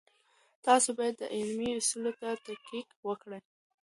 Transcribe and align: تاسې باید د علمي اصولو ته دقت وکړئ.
تاسې 0.65 0.89
باید 0.97 1.15
د 1.19 1.23
علمي 1.35 1.69
اصولو 1.79 2.11
ته 2.19 2.27
دقت 2.45 2.87
وکړئ. 3.07 3.41